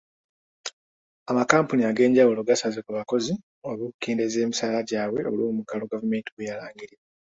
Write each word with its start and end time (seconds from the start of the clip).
Amakampuni 1.29 1.81
ag'enjawulo 1.91 2.41
gasaze 2.49 2.79
ku 2.85 2.91
bakozi 2.97 3.33
oba 3.69 3.83
okukendeeza 3.87 4.37
emisaala 4.45 4.79
gyabwe 4.89 5.19
olw'omuggalo 5.31 5.83
gavumenti 5.91 6.29
gwe 6.31 6.47
yalangirira. 6.49 7.03